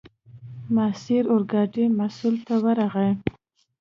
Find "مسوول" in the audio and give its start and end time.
1.97-2.35